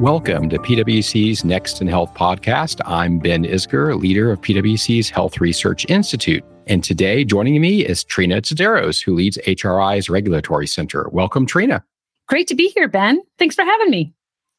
[0.00, 2.80] Welcome to PwC's Next in Health podcast.
[2.84, 6.42] I'm Ben Isgur, leader of PwC's Health Research Institute.
[6.66, 11.08] And today, joining me is Trina Tsouderos, who leads HRI's Regulatory Center.
[11.12, 11.84] Welcome, Trina.
[12.26, 13.22] Great to be here, Ben.
[13.38, 14.12] Thanks for having me.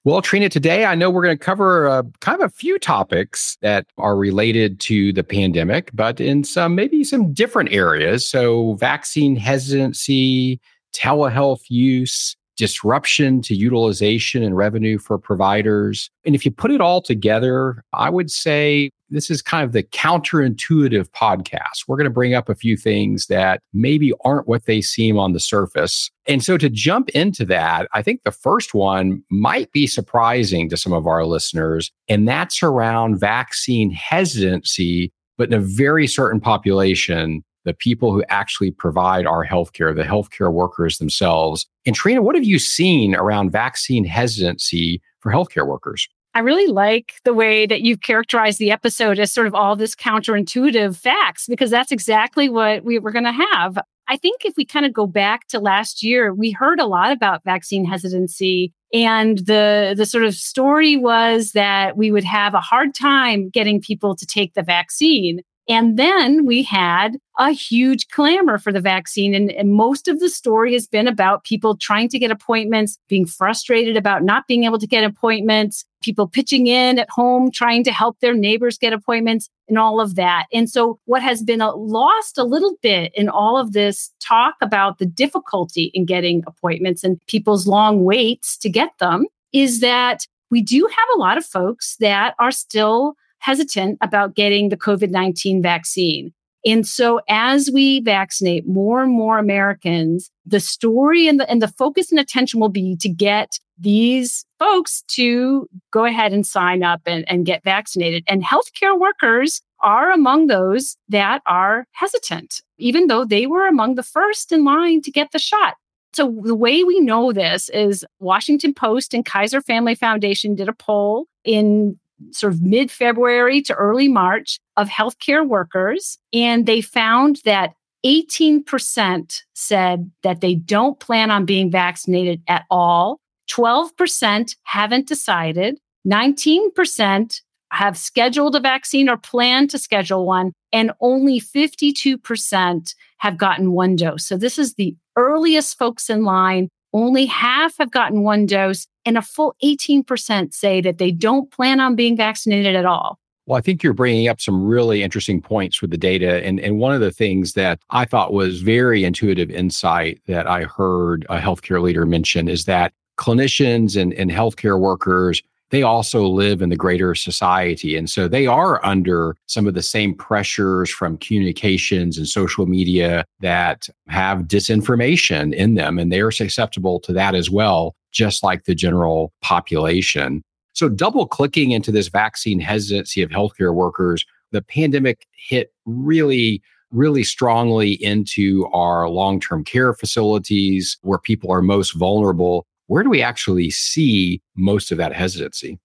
[0.06, 3.58] Well, Trina, today I know we're going to cover uh, kind of a few topics
[3.62, 8.26] that are related to the pandemic, but in some maybe some different areas.
[8.28, 10.62] So, vaccine hesitancy,
[10.94, 16.10] telehealth use, disruption to utilization and revenue for providers.
[16.26, 19.84] And if you put it all together, I would say this is kind of the
[19.84, 21.88] counterintuitive podcast.
[21.88, 25.34] We're going to bring up a few things that maybe aren't what they seem on
[25.34, 26.10] the surface.
[26.28, 30.78] And so to jump into that, I think the first one might be surprising to
[30.78, 37.44] some of our listeners, and that's around vaccine hesitancy, but in a very certain population
[37.66, 41.68] the people who actually provide our healthcare, the healthcare workers themselves.
[41.86, 46.08] And Trina, what have you seen around vaccine hesitancy for healthcare workers?
[46.34, 49.96] I really like the way that you've characterized the episode as sort of all this
[49.96, 53.80] counterintuitive facts, because that's exactly what we were going to have.
[54.08, 57.12] I think if we kind of go back to last year, we heard a lot
[57.12, 58.74] about vaccine hesitancy.
[58.94, 63.82] And the, the sort of story was that we would have a hard time getting
[63.82, 65.40] people to take the vaccine.
[65.68, 69.34] And then we had a huge clamor for the vaccine.
[69.34, 73.26] And, and, most of the story has been about people trying to get appointments, being
[73.26, 77.92] frustrated about not being able to get appointments, people pitching in at home, trying to
[77.92, 80.46] help their neighbors get appointments, and all of that.
[80.54, 84.56] And so, what has been a, lost a little bit in all of this talk
[84.62, 90.28] about the difficulty in getting appointments and people's long waits to get them is that
[90.52, 95.12] we do have a lot of folks that are still hesitant about getting the COVID
[95.12, 96.34] 19 vaccine.
[96.66, 101.68] And so as we vaccinate more and more Americans, the story and the, and the
[101.68, 107.02] focus and attention will be to get these folks to go ahead and sign up
[107.06, 108.24] and, and get vaccinated.
[108.28, 114.04] And healthcare workers are among those that are hesitant, even though they were among the
[114.04, 115.76] first in line to get the shot.
[116.14, 120.74] So the way we know this is Washington Post and Kaiser Family Foundation did a
[120.74, 122.00] poll in
[122.32, 126.18] sort of mid February to early March of healthcare workers.
[126.34, 127.74] And they found that
[128.06, 133.20] 18% said that they don't plan on being vaccinated at all.
[133.50, 135.80] 12% haven't decided.
[136.08, 140.54] 19% have scheduled a vaccine or plan to schedule one.
[140.72, 144.26] And only 52% have gotten one dose.
[144.26, 146.70] So this is the earliest folks in line.
[146.94, 151.80] Only half have gotten one dose and a full 18% say that they don't plan
[151.80, 153.20] on being vaccinated at all.
[153.48, 156.44] Well, I think you're bringing up some really interesting points with the data.
[156.44, 160.64] And, and one of the things that I thought was very intuitive insight that I
[160.64, 166.62] heard a healthcare leader mention is that clinicians and, and healthcare workers, they also live
[166.62, 167.96] in the greater society.
[167.96, 173.26] And so they are under some of the same pressures from communications and social media
[173.42, 176.00] that have disinformation in them.
[176.00, 180.42] And they are susceptible to that as well just like the general population.
[180.74, 186.62] So, double clicking into this vaccine hesitancy of healthcare workers, the pandemic hit really,
[186.92, 192.66] really strongly into our long term care facilities where people are most vulnerable.
[192.88, 195.80] Where do we actually see most of that hesitancy?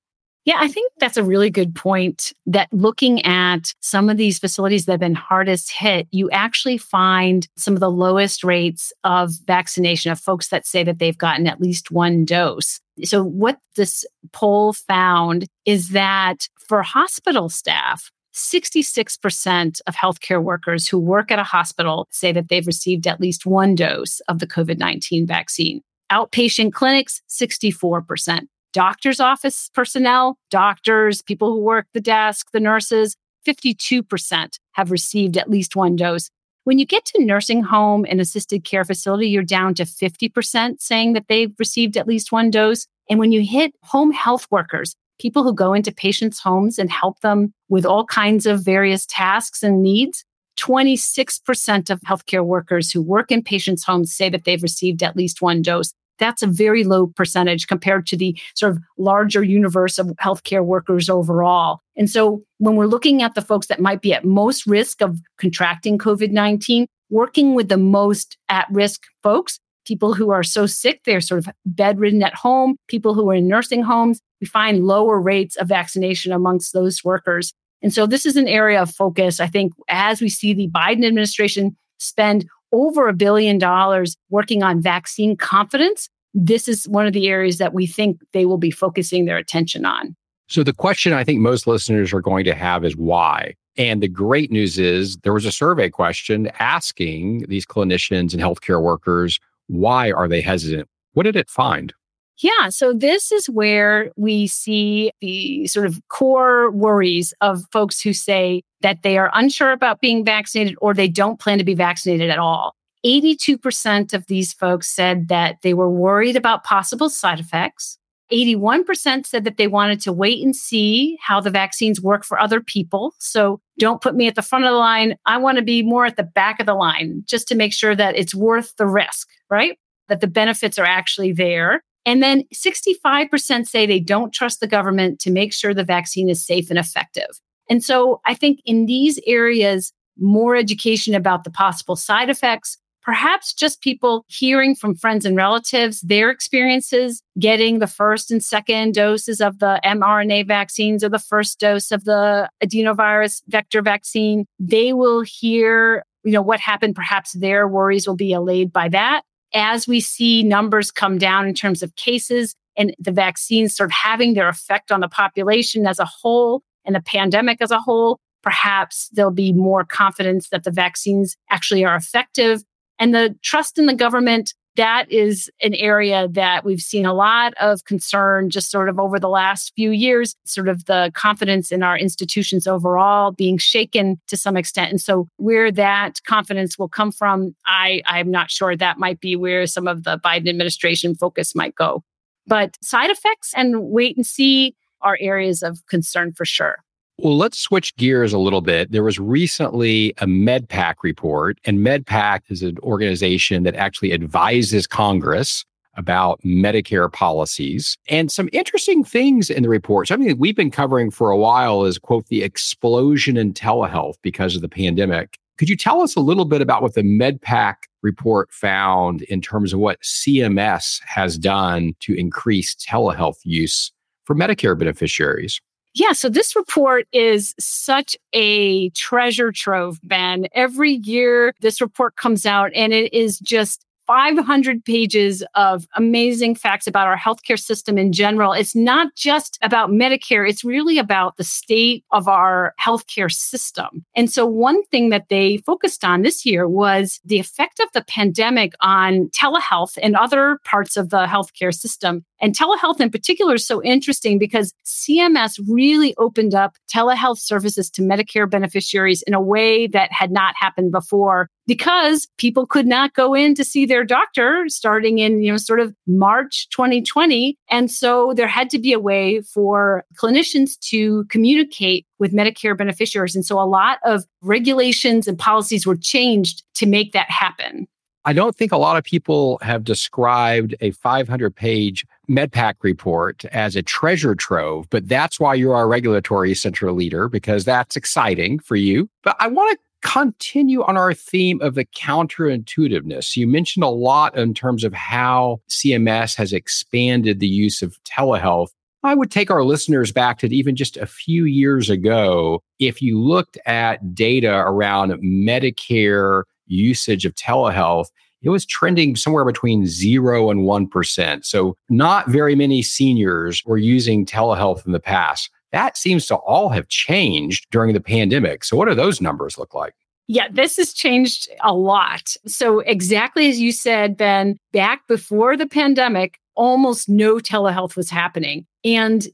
[0.47, 4.87] Yeah, I think that's a really good point that looking at some of these facilities
[4.87, 10.11] that have been hardest hit, you actually find some of the lowest rates of vaccination
[10.11, 12.81] of folks that say that they've gotten at least one dose.
[13.05, 20.99] So, what this poll found is that for hospital staff, 66% of healthcare workers who
[20.99, 24.79] work at a hospital say that they've received at least one dose of the COVID
[24.79, 25.83] 19 vaccine.
[26.11, 33.17] Outpatient clinics, 64% doctor's office personnel, doctors, people who work the desk, the nurses,
[33.47, 36.31] 52% have received at least one dose.
[36.65, 41.15] When you get to nursing home and assisted care facility, you're down to 50% saying
[41.15, 42.87] that they've received at least one dose.
[43.09, 47.21] And when you hit home health workers, people who go into patients' homes and help
[47.21, 50.25] them with all kinds of various tasks and needs,
[50.59, 55.41] 26% of healthcare workers who work in patients' homes say that they've received at least
[55.41, 60.07] one dose that's a very low percentage compared to the sort of larger universe of
[60.23, 61.81] healthcare workers overall.
[61.97, 65.19] And so when we're looking at the folks that might be at most risk of
[65.39, 71.01] contracting COVID 19, working with the most at risk folks, people who are so sick,
[71.05, 75.21] they're sort of bedridden at home, people who are in nursing homes, we find lower
[75.21, 77.53] rates of vaccination amongst those workers.
[77.83, 79.41] And so this is an area of focus.
[79.41, 84.81] I think as we see the Biden administration spend over a billion dollars working on
[84.81, 86.09] vaccine confidence.
[86.33, 89.85] this is one of the areas that we think they will be focusing their attention
[89.85, 90.15] on.
[90.49, 93.55] So, the question I think most listeners are going to have is why?
[93.77, 98.83] And the great news is there was a survey question asking these clinicians and healthcare
[98.83, 100.89] workers, why are they hesitant?
[101.13, 101.93] What did it find?
[102.41, 102.71] Yeah.
[102.71, 108.63] So this is where we see the sort of core worries of folks who say
[108.81, 112.39] that they are unsure about being vaccinated or they don't plan to be vaccinated at
[112.39, 112.75] all.
[113.05, 117.99] 82% of these folks said that they were worried about possible side effects.
[118.33, 122.61] 81% said that they wanted to wait and see how the vaccines work for other
[122.61, 123.13] people.
[123.19, 125.17] So don't put me at the front of the line.
[125.27, 127.97] I want to be more at the back of the line just to make sure
[127.97, 129.79] that it's worth the risk, right?
[130.09, 131.83] That the benefits are actually there.
[132.07, 136.45] And then 65% say they don't trust the government to make sure the vaccine is
[136.45, 137.41] safe and effective.
[137.69, 143.55] And so I think in these areas, more education about the possible side effects, perhaps
[143.55, 149.41] just people hearing from friends and relatives their experiences getting the first and second doses
[149.41, 154.45] of the mRNA vaccines or the first dose of the adenovirus vector vaccine.
[154.59, 156.95] They will hear, you know, what happened.
[156.95, 159.23] Perhaps their worries will be allayed by that
[159.55, 163.93] as we see numbers come down in terms of cases and the vaccines sort of
[163.93, 168.19] having their effect on the population as a whole and the pandemic as a whole,
[168.43, 172.63] perhaps there'll be more confidence that the vaccines actually are effective.
[172.99, 177.53] And the trust in the government, that is an area that we've seen a lot
[177.61, 181.83] of concern just sort of over the last few years, sort of the confidence in
[181.83, 184.91] our institutions overall being shaken to some extent.
[184.91, 189.37] And so where that confidence will come from, I, I'm not sure that might be
[189.37, 192.03] where some of the Biden administration focus might go.
[192.47, 196.79] But side effects and wait and see are areas of concern for sure.
[197.23, 198.93] Well, let's switch gears a little bit.
[198.93, 205.67] There was recently a MedPAC report, and MedPAC is an organization that actually advises Congress
[205.97, 210.09] about Medicare policies and some interesting things in the report.
[210.09, 214.57] Something that we've been covering for a while is, quote, the explosion in telehealth because
[214.57, 215.37] of the pandemic.
[215.59, 219.75] Could you tell us a little bit about what the MedPAC report found in terms
[219.75, 223.93] of what CMS has done to increase telehealth use
[224.25, 225.61] for Medicare beneficiaries?
[225.95, 230.47] Yeah, so this report is such a treasure trove, Ben.
[230.53, 236.89] Every year this report comes out and it is just 500 pages of amazing facts
[236.89, 238.53] about our healthcare system in general.
[238.53, 244.05] It's not just about Medicare, it's really about the state of our healthcare system.
[244.17, 248.03] And so, one thing that they focused on this year was the effect of the
[248.03, 252.25] pandemic on telehealth and other parts of the healthcare system.
[252.41, 258.03] And telehealth in particular is so interesting because CMS really opened up telehealth services to
[258.03, 263.35] Medicare beneficiaries in a way that had not happened before because people could not go
[263.35, 267.57] in to see their doctor starting in, you know, sort of March 2020.
[267.71, 273.37] And so there had to be a way for clinicians to communicate with Medicare beneficiaries.
[273.37, 277.87] And so a lot of regulations and policies were changed to make that happen.
[278.25, 283.75] I don't think a lot of people have described a 500 page MedPAC report as
[283.75, 288.77] a treasure trove, but that's why you're our regulatory center leader because that's exciting for
[288.77, 289.11] you.
[289.25, 293.37] But I want to continue on our theme of the counterintuitiveness.
[293.37, 298.69] You mentioned a lot in terms of how CMS has expanded the use of telehealth.
[299.03, 302.63] I would take our listeners back to even just a few years ago.
[302.79, 308.07] If you looked at data around Medicare usage of telehealth,
[308.43, 311.45] it was trending somewhere between zero and 1%.
[311.45, 315.51] So, not very many seniors were using telehealth in the past.
[315.73, 318.65] That seems to all have changed during the pandemic.
[318.65, 319.95] So, what do those numbers look like?
[320.27, 322.35] Yeah, this has changed a lot.
[322.47, 328.67] So, exactly as you said, Ben, back before the pandemic, almost no telehealth was happening.
[328.85, 329.27] And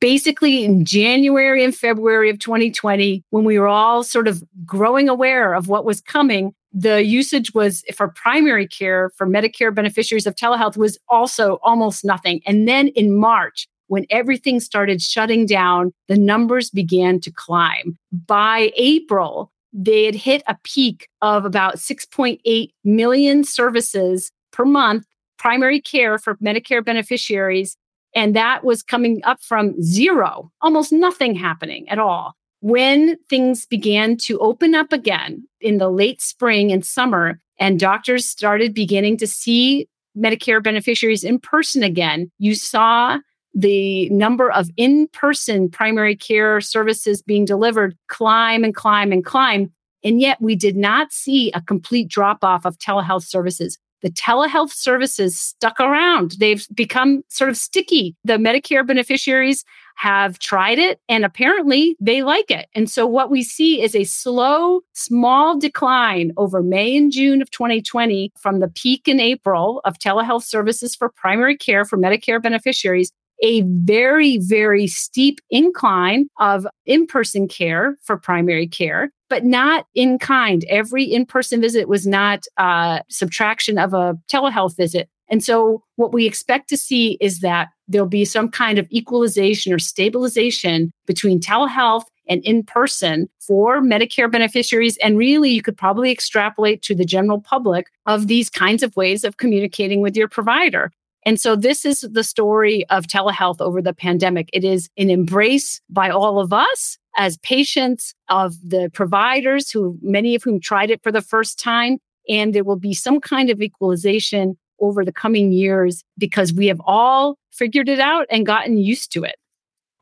[0.00, 5.54] basically in January and February of 2020, when we were all sort of growing aware
[5.54, 10.76] of what was coming, the usage was for primary care for Medicare beneficiaries of telehealth
[10.76, 12.40] was also almost nothing.
[12.46, 17.98] And then in March, when everything started shutting down, the numbers began to climb.
[18.12, 25.06] By April, they had hit a peak of about 6.8 million services per month,
[25.38, 27.76] primary care for Medicare beneficiaries.
[28.14, 34.16] And that was coming up from zero, almost nothing happening at all when things began
[34.18, 39.26] to open up again in the late spring and summer, and doctors started beginning to
[39.26, 43.18] see Medicare beneficiaries in person again, you saw
[43.54, 49.72] the number of in person primary care services being delivered climb and climb and climb.
[50.04, 53.78] And yet we did not see a complete drop off of telehealth services.
[54.02, 56.36] the telehealth services stuck around.
[56.38, 58.16] They've become sort of sticky.
[58.24, 59.64] The Medicare beneficiaries
[60.00, 62.68] have tried it and apparently they like it.
[62.74, 67.50] And so what we see is a slow, small decline over May and June of
[67.50, 73.12] 2020 from the peak in April of telehealth services for primary care for Medicare beneficiaries
[73.42, 80.18] a very, very steep incline of in person care for primary care, but not in
[80.18, 80.64] kind.
[80.68, 85.08] Every in person visit was not a subtraction of a telehealth visit.
[85.30, 89.72] And so, what we expect to see is that there'll be some kind of equalization
[89.72, 94.96] or stabilization between telehealth and in person for Medicare beneficiaries.
[94.98, 99.24] And really, you could probably extrapolate to the general public of these kinds of ways
[99.24, 100.90] of communicating with your provider.
[101.26, 104.48] And so this is the story of telehealth over the pandemic.
[104.52, 110.34] It is an embrace by all of us as patients of the providers who many
[110.34, 111.98] of whom tried it for the first time.
[112.28, 116.80] And there will be some kind of equalization over the coming years because we have
[116.84, 119.36] all figured it out and gotten used to it.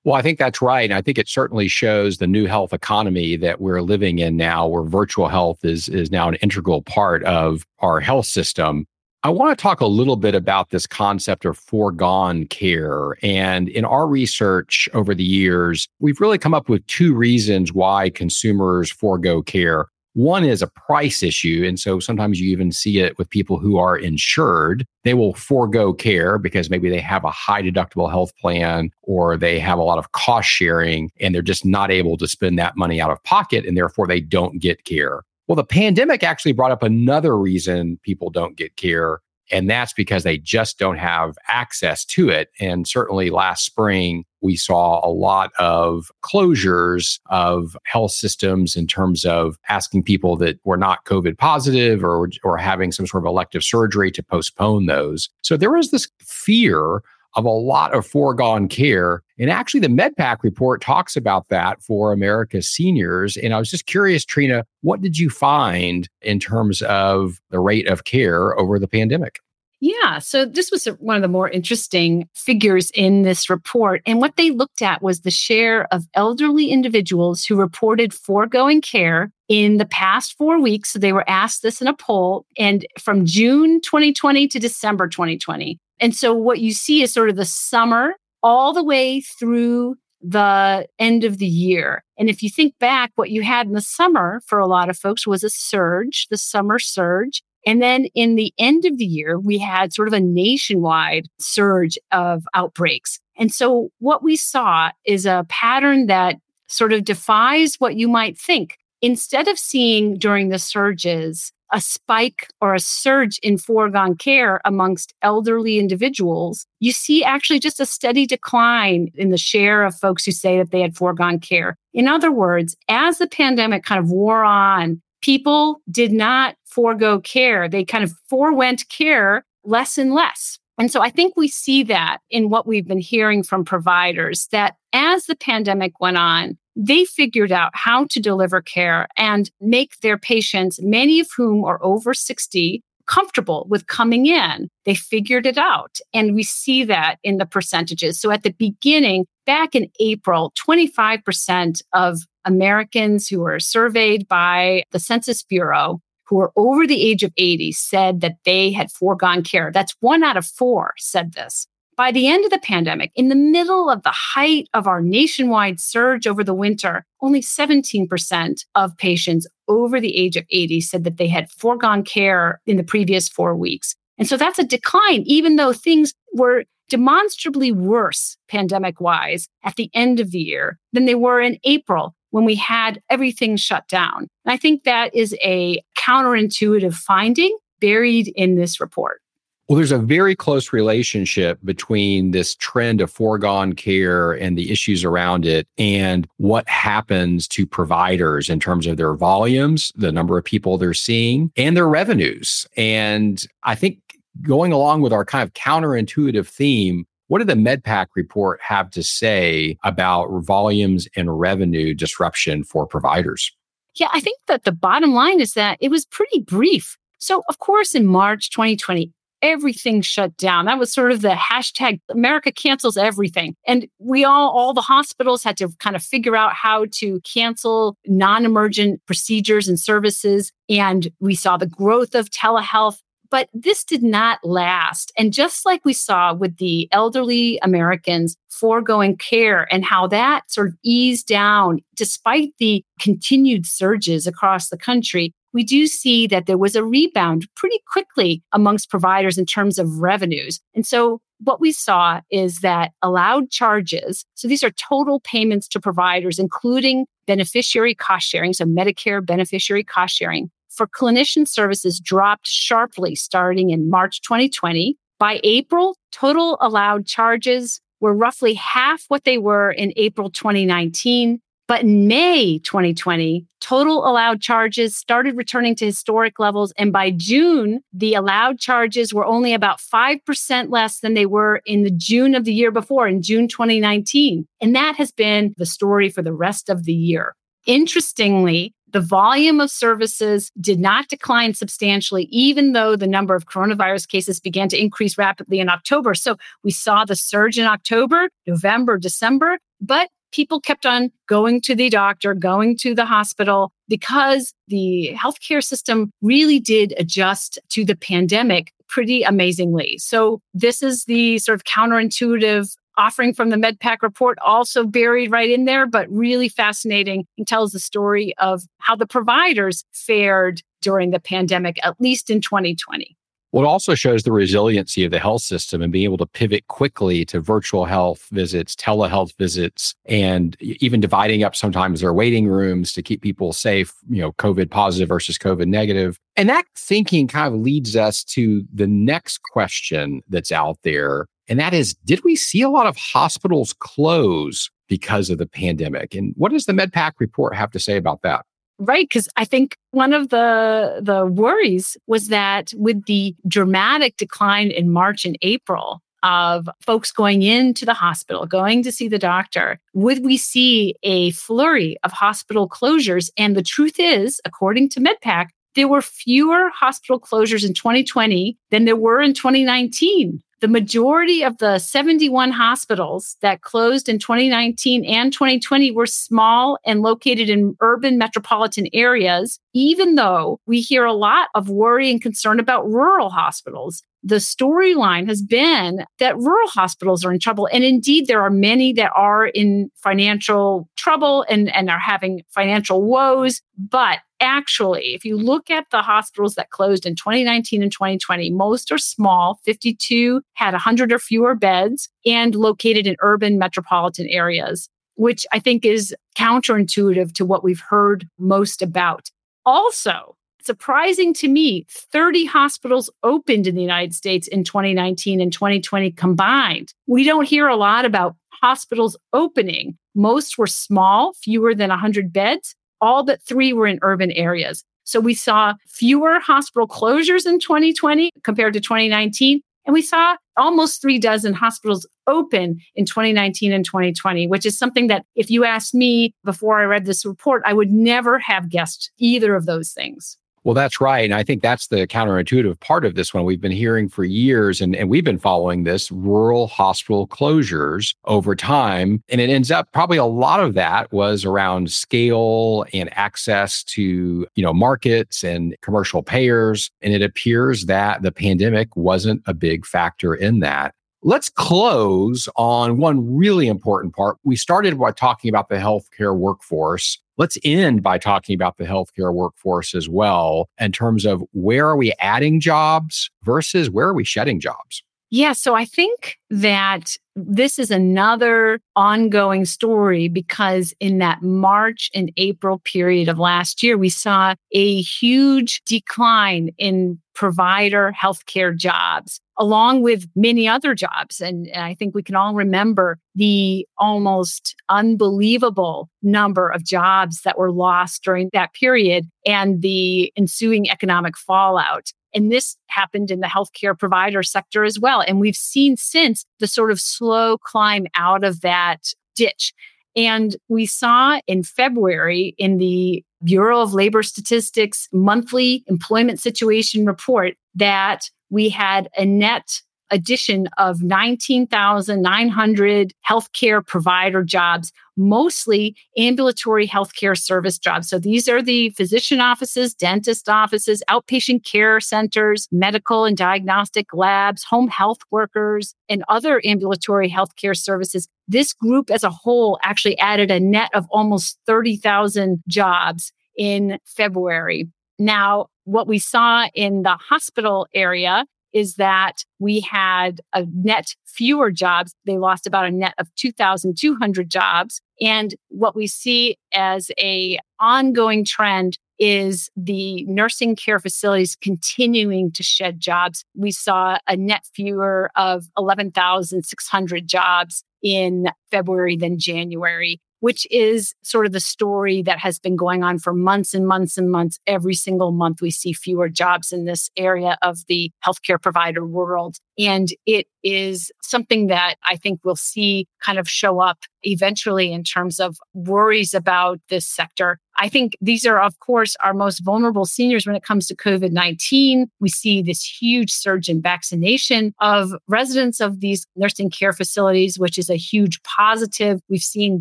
[0.05, 0.89] Well, I think that's right.
[0.89, 4.67] And I think it certainly shows the new health economy that we're living in now,
[4.67, 8.87] where virtual health is, is now an integral part of our health system.
[9.25, 13.17] I want to talk a little bit about this concept of foregone care.
[13.23, 18.11] And in our research over the years, we've really come up with two reasons why
[18.11, 19.87] consumers forego care.
[20.19, 21.63] One is a price issue.
[21.65, 24.85] And so sometimes you even see it with people who are insured.
[25.05, 29.61] They will forego care because maybe they have a high deductible health plan or they
[29.61, 33.01] have a lot of cost sharing and they're just not able to spend that money
[33.01, 35.23] out of pocket and therefore they don't get care.
[35.47, 39.21] Well, the pandemic actually brought up another reason people don't get care,
[39.53, 42.51] and that's because they just don't have access to it.
[42.59, 49.25] And certainly last spring, we saw a lot of closures of health systems in terms
[49.25, 53.63] of asking people that were not COVID positive or, or having some sort of elective
[53.63, 55.29] surgery to postpone those.
[55.43, 57.03] So there was this fear
[57.35, 59.23] of a lot of foregone care.
[59.39, 63.37] And actually, the MedPAC report talks about that for America's seniors.
[63.37, 67.87] And I was just curious, Trina, what did you find in terms of the rate
[67.87, 69.41] of care over the pandemic?
[69.81, 70.19] Yeah.
[70.19, 74.03] So this was uh, one of the more interesting figures in this report.
[74.07, 79.31] And what they looked at was the share of elderly individuals who reported foregoing care
[79.49, 80.93] in the past four weeks.
[80.93, 85.79] So they were asked this in a poll and from June 2020 to December 2020.
[86.01, 90.87] And so what you see is sort of the summer all the way through the
[90.99, 92.03] end of the year.
[92.19, 94.99] And if you think back, what you had in the summer for a lot of
[94.99, 97.43] folks was a surge, the summer surge.
[97.69, 101.99] And then in the end of the year, we had sort of a nationwide surge
[102.13, 103.21] of outbreaks.
[103.37, 106.37] And so what we saw is a pattern that
[106.69, 108.79] sort of defies what you might think.
[109.03, 115.13] Instead of seeing during the surges a spike or a surge in foregone care amongst
[115.21, 120.33] elderly individuals, you see actually just a steady decline in the share of folks who
[120.33, 121.77] say that they had foregone care.
[121.93, 127.69] In other words, as the pandemic kind of wore on, people did not forego care.
[127.69, 130.59] They kind of forewent care less and less.
[130.79, 134.77] And so I think we see that in what we've been hearing from providers that
[134.93, 140.17] as the pandemic went on, they figured out how to deliver care and make their
[140.17, 144.69] patients, many of whom are over 60, comfortable with coming in.
[144.85, 145.99] They figured it out.
[146.13, 148.21] And we see that in the percentages.
[148.21, 155.01] So at the beginning, back in April, 25% of Americans who were surveyed by the
[155.01, 159.71] Census Bureau who were over the age of 80 said that they had foregone care.
[159.73, 161.67] That's one out of four said this.
[161.99, 165.81] By the end of the pandemic, in the middle of the height of our nationwide
[165.81, 171.17] surge over the winter, only 17% of patients over the age of 80 said that
[171.17, 173.97] they had foregone care in the previous four weeks.
[174.17, 179.91] And so that's a decline, even though things were demonstrably worse pandemic wise at the
[179.93, 184.29] end of the year than they were in April when we had everything shut down.
[184.45, 189.21] And I think that is a counterintuitive finding buried in this report.
[189.69, 195.05] Well, there's a very close relationship between this trend of foregone care and the issues
[195.05, 200.45] around it and what happens to providers in terms of their volumes, the number of
[200.45, 202.67] people they're seeing, and their revenues.
[202.79, 203.99] And I think
[204.41, 209.03] going along with our kind of counterintuitive theme, what did the MedPAC report have to
[209.03, 213.53] say about volumes and revenue disruption for providers?
[213.97, 216.97] Yeah, I think that the bottom line is that it was pretty brief.
[217.19, 220.67] So, of course, in March 2020, everything shut down.
[220.67, 223.55] That was sort of the hashtag America cancels everything.
[223.67, 227.97] And we all, all the hospitals had to kind of figure out how to cancel
[228.07, 230.53] non emergent procedures and services.
[230.69, 232.99] And we saw the growth of telehealth.
[233.31, 235.13] But this did not last.
[235.19, 240.69] And just like we saw with the elderly Americans foregoing care and how that sort
[240.69, 246.59] of eased down despite the continued surges across the country, we do see that there
[246.59, 250.61] was a rebound pretty quickly amongst providers in terms of revenues.
[250.75, 255.81] And so what we saw is that allowed charges, so these are total payments to
[255.81, 263.15] providers, including beneficiary cost sharing, so Medicare beneficiary cost sharing, for clinician services dropped sharply
[263.15, 264.97] starting in March 2020.
[265.19, 271.41] By April, total allowed charges were roughly half what they were in April 2019.
[271.69, 276.73] But in May 2020, total allowed charges started returning to historic levels.
[276.79, 281.83] And by June, the allowed charges were only about 5% less than they were in
[281.83, 284.47] the June of the year before, in June 2019.
[284.63, 287.35] And that has been the story for the rest of the year.
[287.67, 294.09] Interestingly, the volume of services did not decline substantially, even though the number of coronavirus
[294.09, 296.15] cases began to increase rapidly in October.
[296.15, 301.75] So we saw the surge in October, November, December, but people kept on going to
[301.75, 307.97] the doctor, going to the hospital because the healthcare system really did adjust to the
[307.97, 309.99] pandemic pretty amazingly.
[309.99, 315.51] So this is the sort of counterintuitive offering from the MedPAC report also buried right
[315.51, 321.11] in there, but really fascinating and tells the story of how the providers fared during
[321.11, 323.18] the pandemic, at least in 2020.
[323.53, 327.25] It also shows the resiliency of the health system and being able to pivot quickly
[327.27, 333.03] to virtual health visits, telehealth visits, and even dividing up sometimes their waiting rooms to
[333.03, 336.19] keep people safe, you know, COVID positive versus COVID negative.
[336.37, 341.27] And that thinking kind of leads us to the next question that's out there.
[341.49, 346.15] And that is Did we see a lot of hospitals close because of the pandemic?
[346.15, 348.45] And what does the MedPAC report have to say about that?
[348.81, 354.71] Right, because I think one of the the worries was that with the dramatic decline
[354.71, 359.81] in March and April of folks going into the hospital, going to see the doctor,
[359.95, 363.31] would we see a flurry of hospital closures?
[363.37, 368.85] And the truth is, according to MedPAC, there were fewer hospital closures in 2020 than
[368.85, 375.33] there were in 2019 the majority of the 71 hospitals that closed in 2019 and
[375.33, 381.49] 2020 were small and located in urban metropolitan areas, even though we hear a lot
[381.55, 384.03] of worry and concern about rural hospitals.
[384.29, 387.67] The storyline has been that rural hospitals are in trouble.
[387.73, 393.03] And indeed, there are many that are in financial trouble and, and are having financial
[393.03, 393.63] woes.
[393.79, 398.93] But actually, if you look at the hospitals that closed in 2019 and 2020, most
[398.93, 399.61] are small.
[399.65, 405.87] 52 had 100 or fewer beds and located in urban metropolitan areas, which I think
[405.87, 409.31] is counterintuitive to what we've heard most about.
[409.65, 416.13] Also, surprising to me, 30 hospitals opened in the United States in 2019 and 2020
[416.13, 416.93] combined.
[417.07, 419.97] We don't hear a lot about hospitals opening.
[420.15, 424.85] Most were small, fewer than 100 beds, all but three were in urban areas.
[425.05, 429.63] So we saw fewer hospital closures in 2020 compared to 2019.
[429.87, 435.07] And we saw almost three dozen hospitals open in 2019 and 2020, which is something
[435.07, 439.11] that if you asked me before I read this report, I would never have guessed
[439.17, 440.37] either of those things.
[440.69, 441.25] Well, that's right.
[441.25, 443.47] And I think that's the counterintuitive part of this one.
[443.47, 448.55] We've been hearing for years, and, and we've been following this rural hospital closures over
[448.55, 449.23] time.
[449.31, 454.47] And it ends up probably a lot of that was around scale and access to,
[454.57, 456.91] you know, markets and commercial payers.
[457.01, 460.93] And it appears that the pandemic wasn't a big factor in that.
[461.23, 464.37] Let's close on one really important part.
[464.45, 467.19] We started by talking about the healthcare workforce.
[467.39, 471.97] Let's end by talking about the healthcare workforce as well in terms of where are
[471.97, 475.03] we adding jobs versus where are we shedding jobs?
[475.31, 482.33] Yeah, so I think that this is another ongoing story because in that March and
[482.39, 490.03] April period of last year, we saw a huge decline in provider healthcare jobs, along
[490.03, 491.41] with many other jobs.
[491.41, 497.73] And I think we can all remember the almost unbelievable number of jobs that were
[497.73, 502.13] lost during that period and the ensuing economic fallout.
[502.35, 505.23] And this happened in the healthcare provider sector as well.
[505.27, 509.73] And we've seen since the sort of slow climb out of that ditch.
[510.15, 517.55] And we saw in February in the Bureau of Labor Statistics monthly employment situation report
[517.75, 519.81] that we had a net
[520.11, 528.09] addition of 19,900 healthcare provider jobs, mostly ambulatory healthcare service jobs.
[528.09, 534.65] So these are the physician offices, dentist offices, outpatient care centers, medical and diagnostic labs,
[534.65, 538.29] home health workers, and other ambulatory healthcare services.
[538.47, 544.89] This group as a whole actually added a net of almost 30,000 jobs in February.
[545.19, 551.71] Now, what we saw in the hospital area is that we had a net fewer
[551.71, 552.15] jobs.
[552.27, 555.01] They lost about a net of 2,200 jobs.
[555.19, 562.63] And what we see as a ongoing trend is the nursing care facilities continuing to
[562.63, 563.47] shed jobs.
[563.57, 571.47] We saw a net fewer of 11,600 jobs in February than January which is sort
[571.47, 574.59] of the story that has been going on for months and months and months.
[574.67, 579.57] Every single month, we see fewer jobs in this area of the healthcare provider world.
[579.79, 585.05] And it is something that I think we'll see kind of show up eventually in
[585.05, 587.61] terms of worries about this sector.
[587.77, 591.31] I think these are, of course, our most vulnerable seniors when it comes to COVID
[591.31, 592.11] 19.
[592.19, 597.79] We see this huge surge in vaccination of residents of these nursing care facilities, which
[597.79, 599.21] is a huge positive.
[599.29, 599.81] We've seen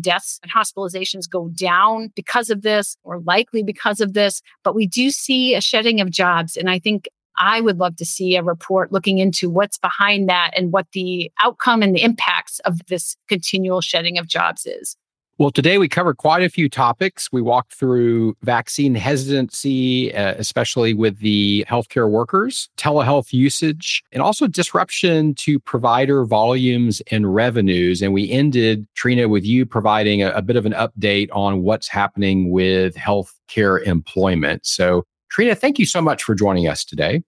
[0.00, 4.86] deaths and hospitalizations go down because of this, or likely because of this, but we
[4.86, 6.56] do see a shedding of jobs.
[6.56, 7.08] And I think
[7.38, 11.30] I would love to see a report looking into what's behind that and what the
[11.42, 14.96] outcome and the impacts of this continual shedding of jobs is.
[15.38, 17.30] Well, today we covered quite a few topics.
[17.30, 24.48] We walked through vaccine hesitancy, uh, especially with the healthcare workers, telehealth usage, and also
[24.48, 28.02] disruption to provider volumes and revenues.
[28.02, 31.86] And we ended, Trina, with you providing a, a bit of an update on what's
[31.86, 34.66] happening with healthcare employment.
[34.66, 35.04] So
[35.38, 37.22] Trina, thank you so much for joining us today.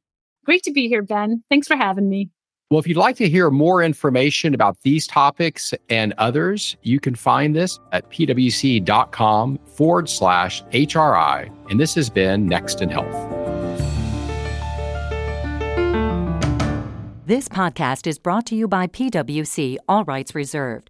[0.45, 1.45] Great to be here, Ben.
[1.49, 2.29] Thanks for having me.
[2.69, 7.15] Well, if you'd like to hear more information about these topics and others, you can
[7.15, 11.71] find this at pwc.com forward slash HRI.
[11.71, 13.15] And this has been Next in Health.
[17.27, 20.90] This podcast is brought to you by PwC, all rights reserved.